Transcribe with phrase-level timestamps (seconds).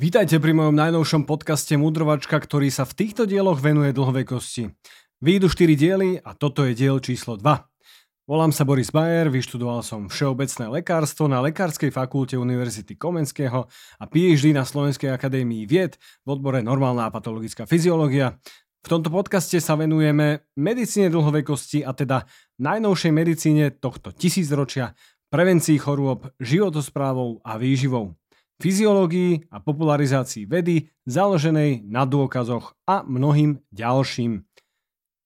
[0.00, 4.72] Vítajte pri mojom najnovšom podcaste Mudrovačka, ktorý sa v týchto dieloch venuje dlhovekosti.
[5.20, 7.44] Výjdu 4 diely a toto je diel číslo 2.
[8.24, 13.68] Volám sa Boris Bayer, vyštudoval som všeobecné lekárstvo na Lekárskej fakulte Univerzity Komenského
[14.00, 18.40] a PhD na Slovenskej akadémii vied v odbore normálna a patologická fyziológia.
[18.80, 22.24] V tomto podcaste sa venujeme medicíne dlhovekosti a teda
[22.56, 24.96] najnovšej medicíne tohto tisícročia,
[25.28, 28.16] prevencii chorôb, životosprávou a výživou
[28.60, 34.44] fyziológii a popularizácii vedy založenej na dôkazoch a mnohým ďalším.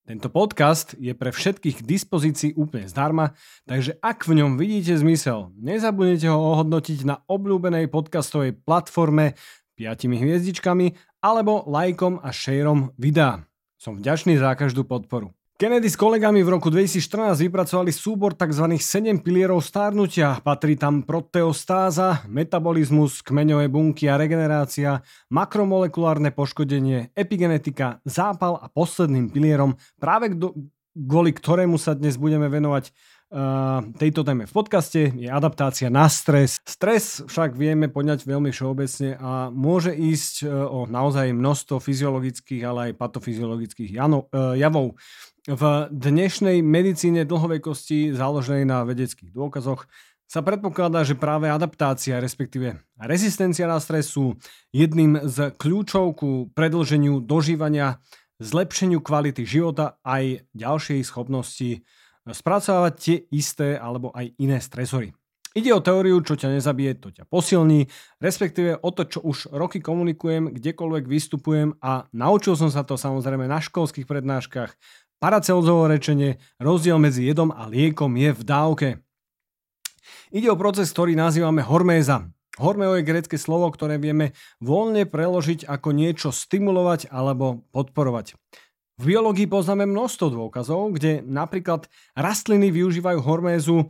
[0.04, 3.32] Tento podcast je pre všetkých k dispozícii úplne zdarma,
[3.64, 9.32] takže ak v ňom vidíte zmysel, nezabudnite ho ohodnotiť na obľúbenej podcastovej platforme
[9.80, 10.92] 5 hviezdičkami
[11.24, 13.48] alebo lajkom a šejrom videa.
[13.80, 15.32] Som vďačný za každú podporu.
[15.54, 18.74] Kennedy s kolegami v roku 2014 vypracovali súbor tzv.
[18.74, 20.42] 7 pilierov stárnutia.
[20.42, 29.78] Patrí tam proteostáza, metabolizmus, kmeňové bunky a regenerácia, makromolekulárne poškodenie, epigenetika, zápal a posledným pilierom,
[30.02, 30.34] práve
[30.94, 32.90] kvôli ktorému sa dnes budeme venovať
[33.98, 36.62] tejto téme v podcaste je adaptácia na stres.
[36.62, 42.80] Stres však vieme poňať veľmi všeobecne a môže ísť e, o naozaj množstvo fyziologických, ale
[42.90, 43.98] aj patofyziologických e,
[44.54, 44.94] javov.
[45.50, 49.90] V dnešnej medicíne dlhovekosti založenej na vedeckých dôkazoch
[50.30, 54.38] sa predpokladá, že práve adaptácia, respektíve rezistencia na stres sú
[54.70, 57.98] jedným z kľúčov ku predlženiu dožívania,
[58.38, 61.82] zlepšeniu kvality života aj ďalšej schopnosti
[62.30, 65.12] spracovať tie isté alebo aj iné stresory.
[65.54, 67.86] Ide o teóriu, čo ťa nezabije, to ťa posilní,
[68.18, 73.46] respektíve o to, čo už roky komunikujem, kdekoľvek vystupujem a naučil som sa to samozrejme
[73.46, 74.74] na školských prednáškach.
[75.22, 78.88] Paracelzovo rečenie, rozdiel medzi jedom a liekom je v dávke.
[80.34, 82.26] Ide o proces, ktorý nazývame horméza.
[82.58, 88.34] Hormeo je grecké slovo, ktoré vieme voľne preložiť ako niečo stimulovať alebo podporovať.
[88.94, 93.84] V biológii poznáme množstvo dôkazov, kde napríklad rastliny využívajú hormézu e,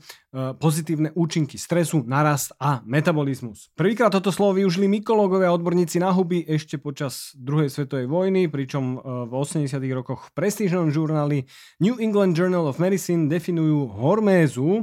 [0.56, 3.68] pozitívne účinky stresu, narast a metabolizmus.
[3.76, 8.96] Prvýkrát toto slovo využili mykológovia a odborníci na huby ešte počas druhej svetovej vojny, pričom
[8.96, 9.76] e, v 80.
[9.92, 11.44] rokoch v prestížnom žurnáli
[11.84, 14.82] New England Journal of Medicine definujú hormézu e,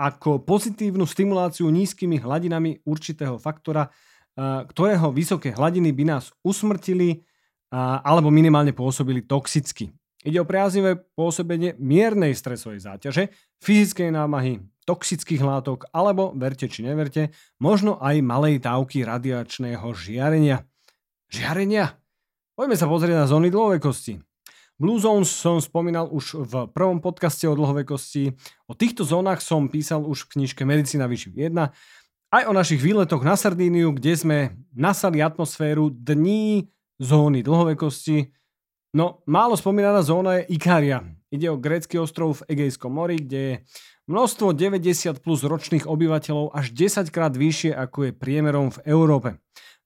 [0.00, 3.92] ako pozitívnu stimuláciu nízkymi hladinami určitého faktora,
[4.68, 7.24] ktorého vysoké hladiny by nás usmrtili
[7.72, 9.90] alebo minimálne pôsobili toxicky.
[10.26, 13.30] Ide o priaznivé pôsobenie miernej stresovej záťaže,
[13.62, 17.30] fyzickej námahy, toxických látok alebo, verte či neverte,
[17.62, 20.66] možno aj malej dávky radiačného žiarenia.
[21.30, 21.94] Žiarenia?
[22.58, 24.18] Poďme sa pozrieť na zóny dlhovekosti.
[24.76, 28.36] Blue Zones som spomínal už v prvom podcaste o dlhovekosti.
[28.68, 31.72] O týchto zónach som písal už v knižke Medicína vyšších 1.
[32.28, 34.38] Aj o našich výletoch na Sardíniu, kde sme
[34.76, 36.68] nasali atmosféru dní
[37.00, 38.32] zóny dlhovekosti.
[38.96, 41.04] No, málo spomínaná zóna je Ikaria.
[41.28, 43.54] Ide o grécky ostrov v Egejskom mori, kde je
[44.08, 49.28] množstvo 90 plus ročných obyvateľov až 10 krát vyššie ako je priemerom v Európe.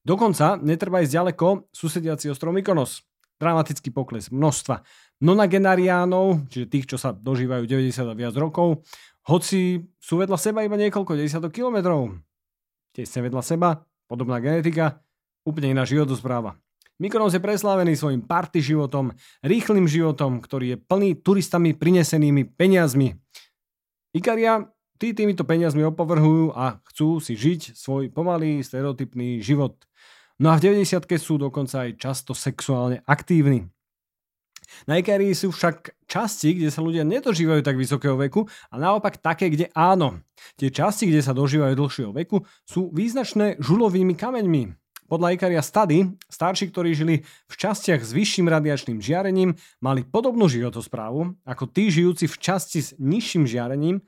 [0.01, 3.03] Dokonca netreba ísť ďaleko susediaci ostrov Mykonos.
[3.41, 4.85] Dramatický pokles množstva
[5.21, 8.85] nonagenariánov, čiže tých, čo sa dožívajú 90 a viac rokov,
[9.29, 12.17] hoci sú vedľa seba iba niekoľko desiatok kilometrov.
[12.93, 15.01] Tesne vedľa seba, podobná genetika,
[15.45, 16.57] úplne iná životospráva.
[17.01, 19.09] Mykonos je preslávený svojim party životom,
[19.41, 23.17] rýchlým životom, ktorý je plný turistami prinesenými peniazmi.
[24.13, 24.69] Ikaria
[25.01, 29.81] tí týmito peniazmi opovrhujú a chcú si žiť svoj pomalý, stereotypný život.
[30.37, 33.65] No a v 90 sú dokonca aj často sexuálne aktívni.
[34.85, 39.49] Na Ikarii sú však časti, kde sa ľudia nedožívajú tak vysokého veku a naopak také,
[39.49, 40.21] kde áno.
[40.53, 44.80] Tie časti, kde sa dožívajú dlhšieho veku, sú význačné žulovými kameňmi.
[45.11, 51.35] Podľa Ikaria Study, starší, ktorí žili v častiach s vyšším radiačným žiarením, mali podobnú životosprávu
[51.43, 53.99] ako tí žijúci v časti s nižším žiarením,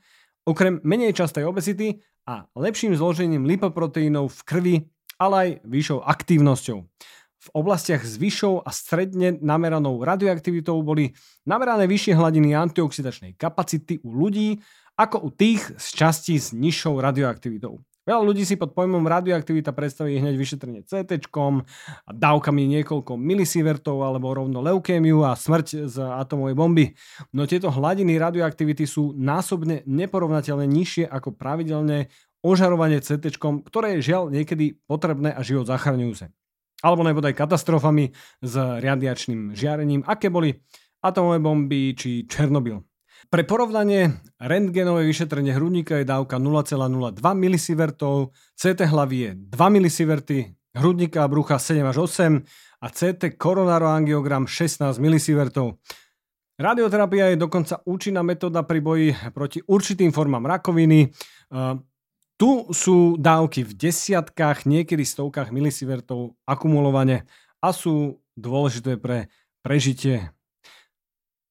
[0.48, 4.76] okrem menej častej obezity a lepším zložením lipoproteínov v krvi,
[5.20, 6.78] ale aj vyššou aktívnosťou.
[7.44, 11.12] V oblastiach s vyššou a stredne nameranou radioaktivitou boli
[11.44, 14.56] namerané vyššie hladiny antioxidačnej kapacity u ľudí
[14.96, 17.84] ako u tých z časti s nižšou radioaktivitou.
[18.04, 21.24] Veľa ľudí si pod pojmom radioaktivita predstaví hneď vyšetrenie CT
[22.12, 26.86] dávkami niekoľko milisievertov alebo rovno leukémiu a smrť z atomovej bomby.
[27.32, 32.12] No tieto hladiny radioaktivity sú násobne neporovnateľne nižšie ako pravidelné
[32.44, 36.28] ožarovanie CT, ktoré je žiaľ niekedy potrebné a život zachraňujúce.
[36.84, 38.12] Alebo nebodaj katastrofami
[38.44, 38.54] s
[38.84, 40.60] radiačným žiarením, aké boli
[41.00, 42.84] atomové bomby či Černobyl.
[43.30, 47.82] Pre porovnanie, rentgenové vyšetrenie hrudníka je dávka 0,02 mSv,
[48.58, 50.12] CT hlavy je 2 mSv,
[50.74, 52.42] hrudníka a brucha 7 až 8
[52.82, 55.78] a CT koronaroangiogram 16 milisivertov.
[56.54, 61.10] Radioterapia je dokonca účinná metóda pri boji proti určitým formám rakoviny.
[62.34, 67.26] Tu sú dávky v desiatkách, niekedy stovkách milisivertov akumulovane
[67.62, 69.30] a sú dôležité pre
[69.62, 70.30] prežitie.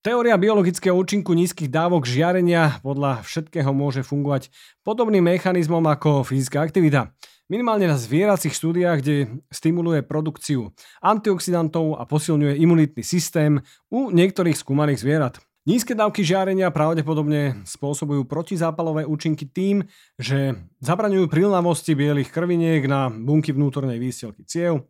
[0.03, 4.51] Teória biologického účinku nízkych dávok žiarenia podľa všetkého môže fungovať
[4.83, 7.15] podobným mechanizmom ako fyzická aktivita.
[7.47, 14.99] Minimálne na zvieracích štúdiách, kde stimuluje produkciu antioxidantov a posilňuje imunitný systém u niektorých skúmaných
[14.99, 15.39] zvierat.
[15.63, 19.87] Nízke dávky žiarenia pravdepodobne spôsobujú protizápalové účinky tým,
[20.19, 24.83] že zabraňujú prilnavosti bielých krviniek na bunky vnútornej výstielky ciev,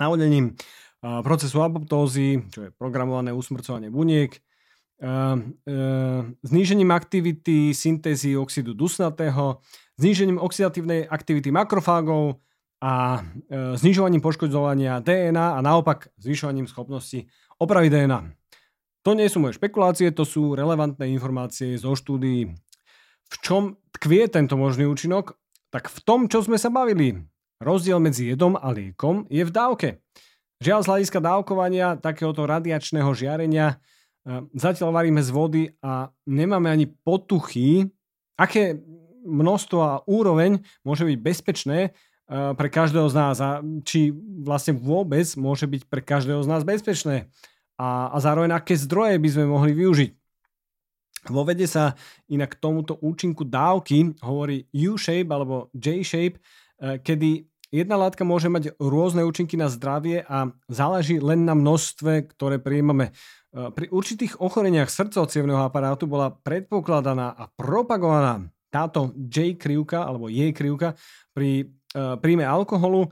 [0.00, 0.56] navodením
[1.22, 4.32] procesu apoptózy, čo je programované usmrcovanie buniek,
[6.40, 9.60] znížením aktivity syntézy oxidu dusnatého,
[10.00, 12.40] znížením oxidatívnej aktivity makrofágov
[12.80, 17.24] a e, znižovaním poškodzovania DNA a naopak zvyšovaním schopnosti
[17.56, 18.20] opravy DNA.
[19.04, 22.52] To nie sú moje špekulácie, to sú relevantné informácie zo štúdií.
[23.32, 25.40] V čom tkvie tento možný účinok?
[25.72, 27.16] Tak v tom, čo sme sa bavili.
[27.56, 29.88] Rozdiel medzi jedom a liekom je v dávke.
[30.56, 36.88] Žiaľ z hľadiska dávkovania takéhoto radiačného žiarenia e, zatiaľ varíme z vody a nemáme ani
[36.88, 37.92] potuchy,
[38.36, 38.80] aké
[39.26, 41.92] množstvo a úroveň môže byť bezpečné eh,
[42.30, 43.36] pre každého z nás?
[43.42, 44.14] A či
[44.46, 47.28] vlastne vôbec môže byť pre každého z nás bezpečné?
[47.76, 50.10] A, a zároveň aké zdroje by sme mohli využiť.
[51.26, 51.98] Vo vede sa
[52.30, 59.22] inak tomuto účinku dávky hovorí U-shape alebo J-shape, eh, kedy jedna látka môže mať rôzne
[59.26, 63.12] účinky na zdravie a záleží len na množstve, ktoré prijímame.
[63.56, 70.52] Eh, pri určitých ochoreniach srdcov aparátu bola predpokladaná a propagovaná táto J krivka alebo J
[70.52, 70.92] krivka
[71.32, 73.08] pri uh, príjme alkoholu,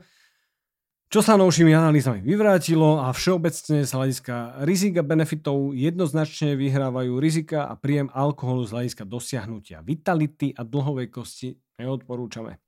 [1.09, 7.73] čo sa novšími analýzami vyvrátilo a všeobecne z hľadiska rizika benefitov jednoznačne vyhrávajú rizika a
[7.79, 12.64] príjem alkoholu z hľadiska dosiahnutia vitality a dlhovej kosti neodporúčame.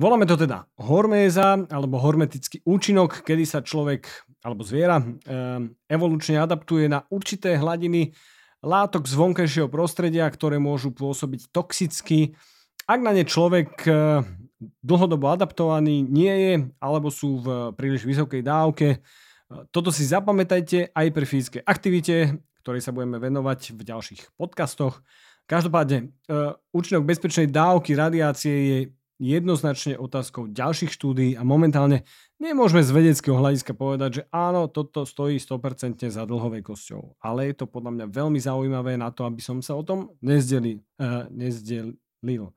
[0.00, 4.08] Voláme to teda horméza alebo hormetický účinok, kedy sa človek
[4.40, 5.04] alebo zviera e,
[5.92, 8.16] evolučne adaptuje na určité hladiny
[8.64, 12.32] látok z vonkajšieho prostredia, ktoré môžu pôsobiť toxicky.
[12.88, 13.92] Ak na ne človek e,
[14.80, 18.98] dlhodobo adaptovaný nie je, alebo sú v príliš vysokej dávke, e,
[19.68, 25.04] toto si zapamätajte aj pri fyzickej aktivite, ktorej sa budeme venovať v ďalších podcastoch.
[25.44, 26.14] Každopádne,
[26.70, 28.78] účinok bezpečnej dávky radiácie je
[29.20, 32.08] jednoznačne otázkou ďalších štúdií a momentálne
[32.40, 37.20] nemôžeme z vedeckého hľadiska povedať, že áno, toto stojí 100% za dlhovej kosťou.
[37.20, 40.80] Ale je to podľa mňa veľmi zaujímavé na to, aby som sa o tom nezdelil.
[40.96, 42.48] Uh, nezdelil.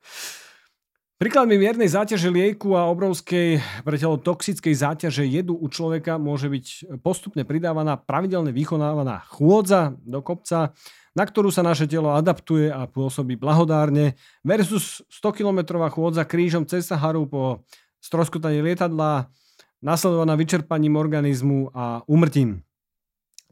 [1.14, 7.46] Príkladmi miernej záťaže lieku a obrovskej pre toxickej záťaže jedu u človeka môže byť postupne
[7.46, 10.74] pridávaná pravidelne vykonávaná chôdza do kopca,
[11.14, 17.30] na ktorú sa naše telo adaptuje a pôsobí blahodárne, versus 100-kilometrová chôdza krížom cez Saharu
[17.30, 17.62] po
[18.02, 19.30] stroskotaní lietadla,
[19.86, 22.66] nasledovaná vyčerpaním organizmu a umrtím.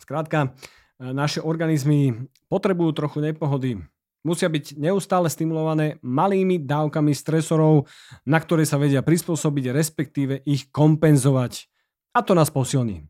[0.03, 0.51] Skrátka,
[0.99, 3.79] e, naše organizmy potrebujú trochu nepohody.
[4.23, 7.91] Musia byť neustále stimulované malými dávkami stresorov,
[8.23, 11.67] na ktoré sa vedia prispôsobiť, respektíve ich kompenzovať.
[12.15, 13.03] A to nás posilní.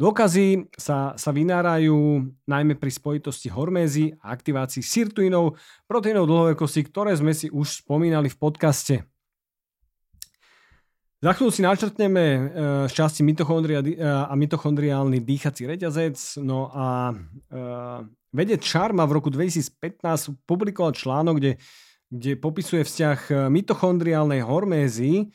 [0.00, 7.12] Dôkazy sa, sa vynárajú najmä pri spojitosti hormézy a aktivácii sirtuinov, proteínov dlhovej kosti, ktoré
[7.12, 9.09] sme si už spomínali v podcaste.
[11.20, 12.40] Za chvíľu si načrtneme e,
[12.88, 16.16] časti mitochondria e, a mitochondriálny dýchací reťazec.
[16.40, 17.14] No a e,
[18.32, 20.00] vedec Sharma v roku 2015
[20.48, 21.52] publikoval článok, kde,
[22.08, 25.28] kde popisuje vzťah mitochondriálnej hormézy,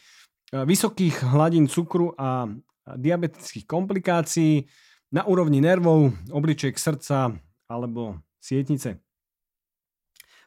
[0.49, 2.49] vysokých hladín cukru a
[2.97, 4.65] diabetických komplikácií
[5.13, 7.29] na úrovni nervov, obličiek srdca
[7.69, 9.04] alebo sietnice.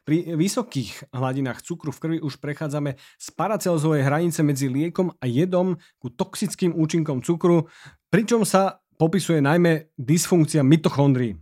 [0.09, 5.77] Pri vysokých hladinách cukru v krvi už prechádzame z paracelzovej hranice medzi liekom a jedom
[6.01, 7.69] ku toxickým účinkom cukru,
[8.09, 11.37] pričom sa popisuje najmä dysfunkcia mitochondrií.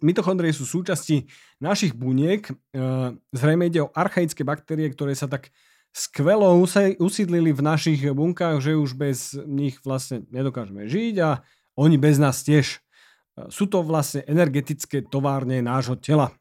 [0.00, 1.28] Mitochondrie sú súčasti
[1.60, 2.48] našich buniek.
[2.48, 2.52] E,
[3.36, 5.52] zrejme ide o archaické baktérie, ktoré sa tak
[5.92, 6.56] skvelo
[6.96, 11.44] usídlili v našich bunkách, že už bez nich vlastne nedokážeme žiť a
[11.76, 12.80] oni bez nás tiež.
[13.52, 16.32] Sú to vlastne energetické továrne nášho tela.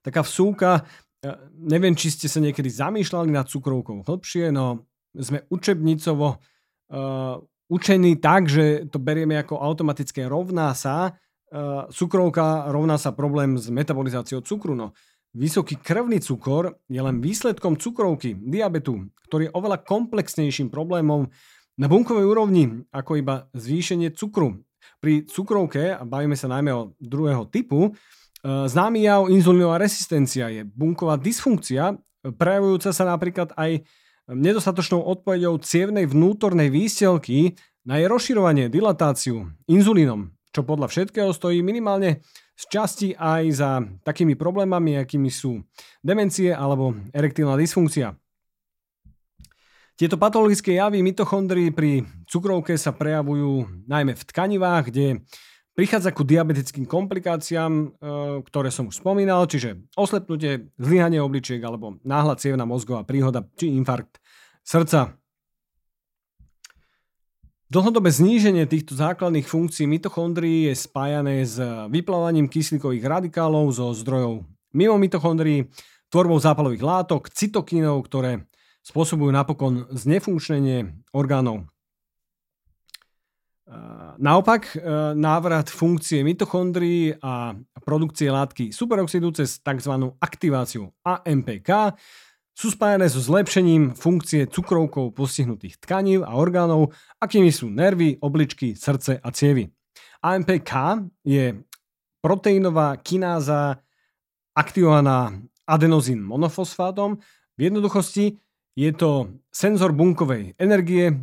[0.00, 0.84] Taká vsúka,
[1.20, 1.30] e,
[1.60, 8.46] neviem, či ste sa niekedy zamýšľali nad cukrovkou hĺbšie, no sme učebnicovo uh, učení tak,
[8.46, 11.18] že to berieme ako automatické rovná sa,
[11.50, 14.78] uh, cukrovka rovná sa problém s metabolizáciou cukru.
[14.78, 14.94] No,
[15.30, 21.30] Vysoký krvný cukor je len výsledkom cukrovky, diabetu, ktorý je oveľa komplexnejším problémom
[21.78, 24.58] na bunkovej úrovni ako iba zvýšenie cukru.
[24.98, 27.90] Pri cukrovke, a bavíme sa najmä o druhého typu, e,
[28.44, 31.96] známy jav inzulínová rezistencia je bunková dysfunkcia,
[32.36, 33.84] prejavujúca sa napríklad aj
[34.30, 42.22] nedostatočnou odpovedou cievnej vnútornej výstelky na jej rozširovanie, dilatáciu inzulínom, čo podľa všetkého stojí minimálne
[42.54, 43.70] z časti aj za
[44.04, 45.64] takými problémami, akými sú
[46.04, 48.12] demencie alebo erektívna dysfunkcia.
[49.96, 55.20] Tieto patologické javy mitochondrií pri cukrovke sa prejavujú najmä v tkanivách, kde
[55.80, 57.86] prichádza ku diabetickým komplikáciám, e,
[58.44, 64.20] ktoré som už spomínal, čiže oslepnutie, zlyhanie obličiek alebo náhla cievna mozgová príhoda či infarkt
[64.60, 65.16] srdca.
[67.72, 71.56] Dlhodobé zníženie týchto základných funkcií mitochondrií je spájané s
[71.88, 74.44] vyplávaním kyslíkových radikálov zo zdrojov
[74.76, 75.64] mimo mitochondrií,
[76.12, 78.44] tvorbou zápalových látok, cytokínov, ktoré
[78.84, 81.72] spôsobujú napokon znefunkčnenie orgánov.
[84.18, 84.80] Naopak, e,
[85.14, 89.92] návrat funkcie mitochondrií a produkcie látky superoxidu cez tzv.
[90.20, 91.94] aktiváciu AMPK
[92.50, 99.22] sú spájane so zlepšením funkcie cukrovkou postihnutých tkaní a orgánov, akými sú nervy, obličky, srdce
[99.22, 99.70] a cievy.
[100.20, 101.56] AMPK je
[102.20, 103.80] proteínová kináza
[104.52, 105.32] aktivovaná
[105.64, 107.16] adenozín monofosfátom.
[107.56, 108.36] V jednoduchosti
[108.76, 111.16] je to senzor bunkovej energie,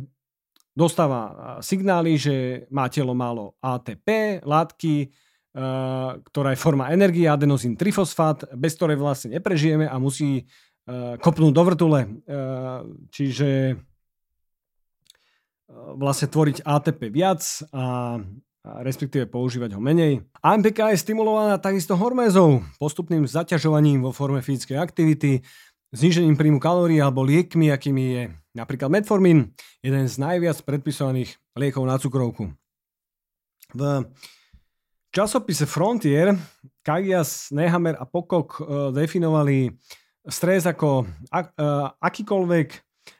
[0.78, 2.34] dostáva signály, že
[2.70, 5.10] má telo málo ATP, látky,
[6.22, 11.62] ktorá je forma energie, adenozín trifosfát, bez ktorej vlastne neprežijeme a musí uh, kopnúť do
[11.66, 12.00] vrtule.
[13.10, 13.76] Čiže
[15.98, 17.42] vlastne tvoriť ATP viac
[17.76, 18.16] a
[18.64, 20.24] respektíve používať ho menej.
[20.40, 25.44] AMPK je stimulovaná takisto hormézou, postupným zaťažovaním vo forme fyzickej aktivity,
[25.92, 28.22] znížením príjmu kalórií alebo liekmi, akými je
[28.58, 32.50] napríklad metformín, jeden z najviac predpisovaných liekov na cukrovku.
[33.70, 33.82] V
[35.14, 36.34] časopise Frontier
[36.82, 38.58] Kagias, Nehammer a Pokok
[38.90, 39.70] definovali
[40.28, 42.68] stres ako ak, uh, akýkoľvek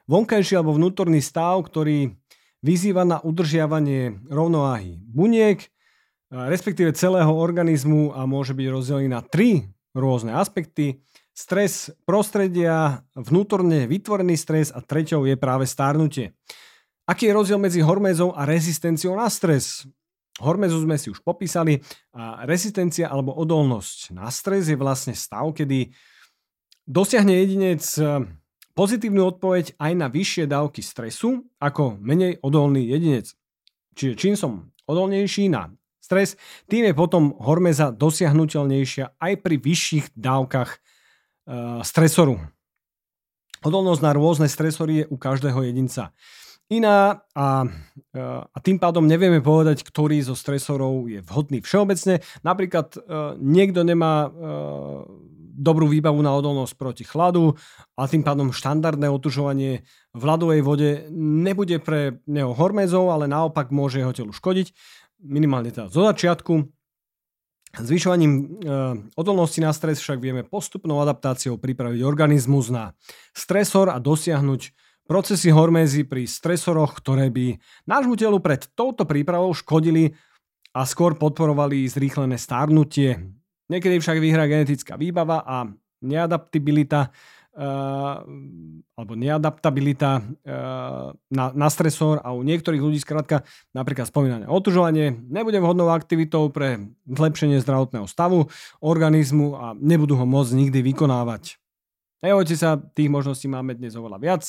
[0.04, 2.12] vonkajší alebo vnútorný stav, ktorý
[2.60, 9.72] vyzýva na udržiavanie rovnováhy buniek, uh, respektíve celého organizmu a môže byť rozdelený na tri
[9.96, 11.00] rôzne aspekty.
[11.38, 16.34] Stres prostredia, vnútorne vytvorený stres a treťou je práve stárnutie.
[17.06, 19.86] Aký je rozdiel medzi hormézou a rezistenciou na stres?
[20.42, 21.78] Hormézu sme si už popísali
[22.10, 25.94] a rezistencia alebo odolnosť na stres je vlastne stav, kedy
[26.88, 28.24] Dosiahne jedinec eh,
[28.72, 33.28] pozitívnu odpoveď aj na vyššie dávky stresu ako menej odolný jedinec.
[33.92, 35.68] Čiže čím som odolnejší na
[36.00, 40.80] stres, tým je potom hormeza dosiahnutelnejšia aj pri vyšších dávkach
[41.82, 42.36] stresoru.
[43.64, 46.12] Odolnosť na rôzne stresory je u každého jedinca
[46.68, 47.64] iná a,
[48.12, 52.20] eh, a tým pádom nevieme povedať, ktorý zo stresorov je vhodný všeobecne.
[52.44, 53.00] Napríklad
[53.40, 54.28] niekto nemá
[55.58, 57.58] dobrú výbavu na odolnosť proti chladu
[57.98, 59.82] a tým pádom štandardné otužovanie
[60.14, 64.70] v ľadovej vode nebude pre neho hormézov, ale naopak môže jeho telu škodiť,
[65.26, 66.77] minimálne teda zo začiatku.
[67.76, 68.44] Zvyšovaním e,
[69.18, 72.96] odolnosti na stres však vieme postupnou adaptáciou pripraviť organizmus na
[73.36, 74.72] stresor a dosiahnuť
[75.04, 80.16] procesy hormézy pri stresoroch, ktoré by nášmu telu pred touto prípravou škodili
[80.72, 85.68] a skôr podporovali zrýchlené stárnutie, Niekedy však vyhrá genetická výbava a
[86.00, 93.42] neadaptabilita uh, alebo neadaptabilita uh, na, na stresor a u niektorých ľudí skrátka
[93.74, 98.46] napríklad spomínané otužovanie nebude vhodnou aktivitou pre zlepšenie zdravotného stavu
[98.78, 101.58] organizmu a nebudú ho môcť nikdy vykonávať.
[102.18, 104.42] Nebojte sa, tých možností máme dnes oveľa viac.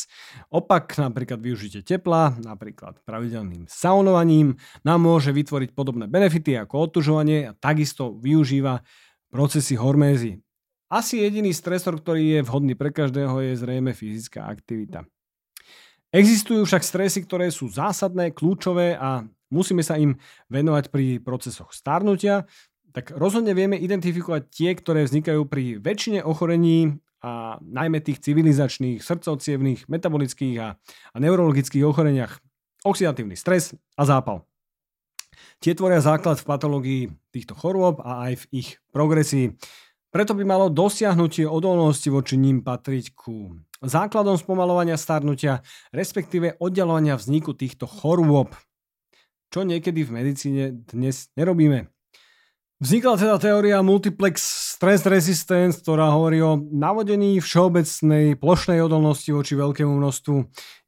[0.50, 7.54] Opak, napríklad využite tepla, napríklad pravidelným saunovaním, nám môže vytvoriť podobné benefity ako otužovanie a
[7.54, 8.82] takisto využíva
[9.30, 10.42] procesy hormézy.
[10.90, 15.06] Asi jediný stresor, ktorý je vhodný pre každého, je zrejme fyzická aktivita.
[16.10, 19.22] Existujú však stresy, ktoré sú zásadné, kľúčové a
[19.54, 20.18] musíme sa im
[20.50, 22.50] venovať pri procesoch starnutia,
[22.90, 29.86] tak rozhodne vieme identifikovať tie, ktoré vznikajú pri väčšine ochorení a najmä tých civilizačných, srdcovcievných,
[29.86, 30.68] metabolických a,
[31.14, 32.42] a neurologických ochoreniach.
[32.82, 34.48] Oxidatívny stres a zápal.
[35.60, 37.04] Tie tvoria základ v patológii
[37.36, 39.54] týchto chorôb a aj v ich progresii.
[40.10, 43.54] Preto by malo dosiahnutie odolnosti voči ním patriť ku
[43.86, 45.62] základom spomalovania starnutia,
[45.94, 48.58] respektíve oddalovania vzniku týchto chorôb,
[49.54, 51.94] čo niekedy v medicíne dnes nerobíme.
[52.80, 54.40] Vznikla teda teória multiplex
[54.80, 60.36] Stress Resistance, ktorá hovorí o navodení všeobecnej plošnej odolnosti voči veľkému množstvu.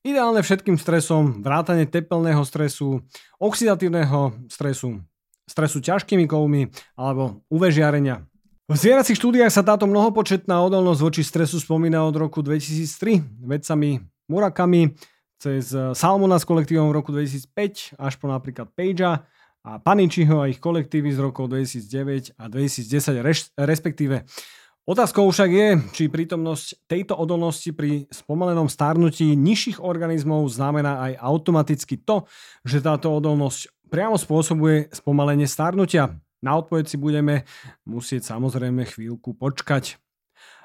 [0.07, 3.03] Ideálne všetkým stresom, vrátane tepelného stresu,
[3.43, 5.03] oxidatívneho stresu,
[5.45, 8.23] stresu ťažkými kovmi alebo UV žiarenia.
[8.71, 13.99] V zvieracích štúdiách sa táto mnohopočetná odolnosť voči stresu spomína od roku 2003 vedcami
[14.31, 14.95] Murakami
[15.35, 19.27] cez Salmona s kolektívom v roku 2005 až po napríklad Pagea
[19.67, 24.23] a Paničiho a ich kolektívy z rokov 2009 a 2010 reš, respektíve.
[24.87, 31.99] Otázkou však je, či prítomnosť tejto odolnosti pri spomalenom stárnutí nižších organizmov znamená aj automaticky
[31.99, 32.23] to,
[32.63, 36.15] že táto odolnosť priamo spôsobuje spomalenie stárnutia.
[36.41, 37.45] Na odpoveď si budeme
[37.85, 40.01] musieť samozrejme chvíľku počkať.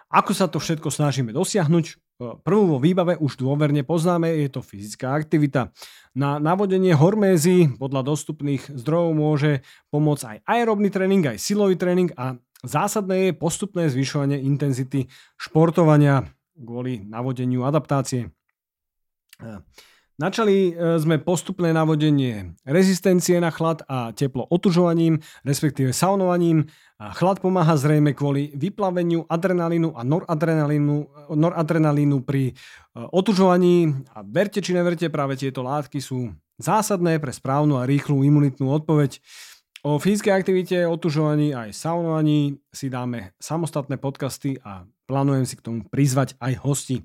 [0.08, 2.00] Ako sa to všetko snažíme dosiahnuť?
[2.16, 5.68] Prvú vo výbave už dôverne poznáme, je to fyzická aktivita.
[6.16, 9.52] Na navodenie hormézy podľa dostupných zdrojov môže
[9.92, 16.24] pomôcť aj aerobný tréning, aj silový tréning a zásadné je postupné zvyšovanie intenzity športovania
[16.56, 18.32] kvôli navodeniu adaptácie.
[20.16, 26.72] Načali e, sme postupné navodenie rezistencie na chlad a teplo otužovaním, respektíve saunovaním.
[26.96, 32.52] Chlad pomáha zrejme kvôli vyplaveniu adrenalínu a noradrenalínu, noradrenalínu pri e,
[32.96, 33.92] otužovaní.
[34.16, 39.20] A verte či neverte, práve tieto látky sú zásadné pre správnu a rýchlu imunitnú odpoveď.
[39.84, 45.84] O fyzickej aktivite, otužovaní aj saunovaní si dáme samostatné podcasty a plánujem si k tomu
[45.84, 46.96] prizvať aj hosti.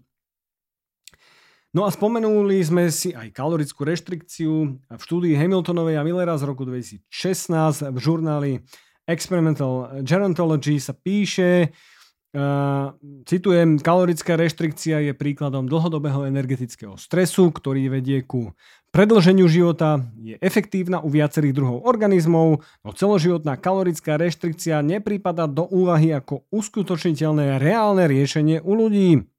[1.72, 4.75] No a spomenuli sme si aj kalorickú reštrikciu.
[4.75, 7.08] V štúdii Hamiltonovej a Millera z roku 2016
[7.96, 8.51] v žurnáli
[9.08, 11.72] Experimental Gerontology sa píše,
[12.36, 12.92] uh,
[13.24, 18.51] citujem, kalorická reštrikcia je príkladom dlhodobého energetického stresu, ktorý vedie ku
[18.92, 26.12] predlženiu života, je efektívna u viacerých druhov organizmov, no celoživotná kalorická reštrikcia neprípada do úvahy
[26.12, 29.31] ako uskutočniteľné reálne riešenie u ľudí.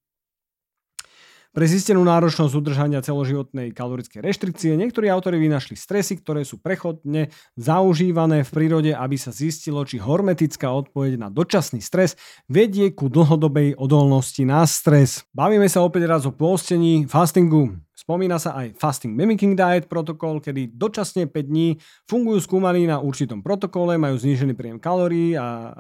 [1.53, 7.29] Pre zistenú náročnosť udržania celoživotnej kalorickej reštrikcie niektorí autori vynašli stresy, ktoré sú prechodne
[7.61, 12.17] zaužívané v prírode, aby sa zistilo, či hormetická odpoveď na dočasný stres
[12.49, 15.29] vedie ku dlhodobej odolnosti na stres.
[15.37, 17.77] Bavíme sa opäť raz o pôstení, fastingu.
[17.93, 21.77] Spomína sa aj Fasting Mimicking Diet protokol, kedy dočasne 5 dní
[22.09, 25.77] fungujú skúmaní na určitom protokole, majú znížený príjem kalórií a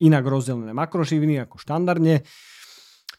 [0.00, 2.24] inak rozdelené makroživiny ako štandardne.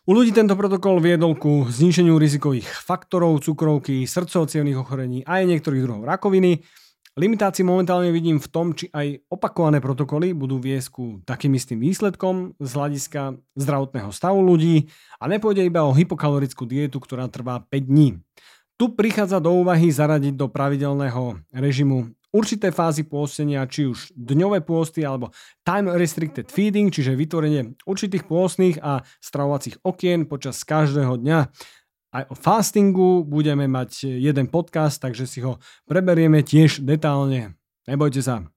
[0.08, 4.48] U ľudí tento protokol viedol ku zníženiu rizikových faktorov, cukrovky, srdcov,
[4.80, 6.64] ochorení a aj niektorých druhov rakoviny.
[7.20, 12.56] Limitácie momentálne vidím v tom, či aj opakované protokoly budú viesť ku takým istým výsledkom
[12.56, 14.88] z hľadiska zdravotného stavu ľudí
[15.20, 18.16] a nepôjde iba o hypokalorickú dietu, ktorá trvá 5 dní.
[18.80, 25.06] Tu prichádza do úvahy zaradiť do pravidelného režimu určité fázy pôstenia, či už dňové pôsty
[25.06, 25.32] alebo
[25.64, 31.40] time restricted feeding, čiže vytvorenie určitých pôstnych a stravovacích okien počas každého dňa.
[32.16, 37.60] Aj o fastingu budeme mať jeden podcast, takže si ho preberieme tiež detálne.
[37.86, 38.57] Nebojte sa.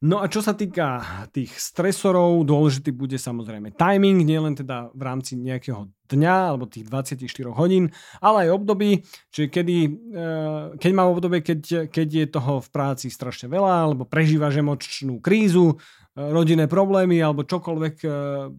[0.00, 5.36] No a čo sa týka tých stresorov, dôležitý bude samozrejme timing, nielen teda v rámci
[5.36, 7.20] nejakého dňa alebo tých 24
[7.52, 7.92] hodín,
[8.24, 13.12] ale aj období, čiže kedy, eh, keď má obdobie, keď, keď je toho v práci
[13.12, 18.10] strašne veľa, alebo prežívaš emočnú krízu, eh, rodinné problémy alebo čokoľvek eh,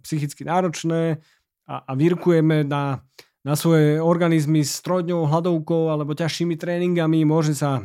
[0.06, 1.26] psychicky náročné
[1.66, 3.02] a, a virkujeme na,
[3.42, 7.82] na svoje organizmy s trojdňovou hladovkou alebo ťažšími tréningami, môže sa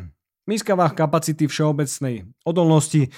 [0.46, 3.10] Miskavách kapacity všeobecnej odolnosti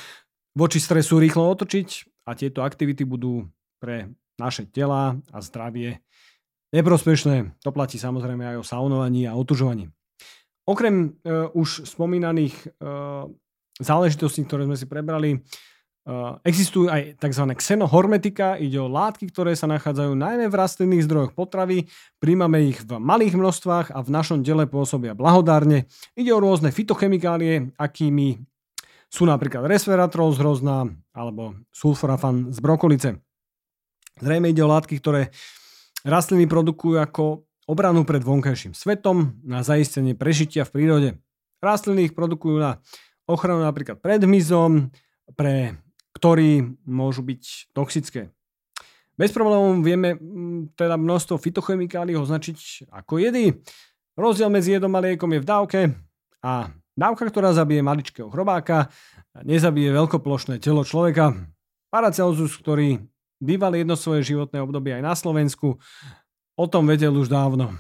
[0.59, 1.89] voči stresu rýchlo otočiť
[2.27, 3.47] a tieto aktivity budú
[3.79, 4.11] pre
[4.43, 6.03] naše tela a zdravie
[6.75, 7.63] neprospešné.
[7.63, 9.87] To platí samozrejme aj o saunovaní a otužovaní.
[10.69, 12.67] Okrem e, už spomínaných e,
[13.81, 15.39] záležitostí, ktoré sme si prebrali, e,
[16.45, 17.45] existujú aj tzv.
[17.57, 21.89] xenohormetika, ide o látky, ktoré sa nachádzajú najmä v rastlinných zdrojoch potravy,
[22.21, 25.89] príjmame ich v malých množstvách a v našom tele pôsobia blahodárne.
[26.13, 28.45] Ide o rôzne fitochemikálie, akými
[29.09, 33.09] sú napríklad resveratrol z hrozná alebo sulforafan z brokolice.
[34.21, 35.33] Zrejme ide o látky, ktoré
[36.05, 41.11] rastliny produkujú ako obranu pred vonkajším svetom na zaistenie prežitia v prírode.
[41.61, 42.81] Rastliny ich produkujú na
[43.29, 44.89] ochranu napríklad pred hmyzom,
[45.37, 45.77] pre
[46.17, 48.33] ktorý môžu byť toxické.
[49.19, 53.51] Bez problémov vieme mm, teda množstvo fitochemikálií označiť ako jedy.
[54.15, 55.81] Rozdiel medzi jedom a liekom je v dávke
[56.43, 58.91] a Dávka, ktorá zabije maličkého chrobáka,
[59.47, 61.31] nezabije veľkoplošné telo človeka.
[61.95, 62.99] Paracelsus, ktorý
[63.39, 65.79] býval jedno svoje životné obdobie aj na Slovensku,
[66.59, 67.71] o tom vedel už dávno.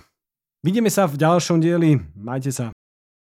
[0.62, 1.98] Vidíme sa v ďalšom dieli.
[2.14, 2.70] Majte sa.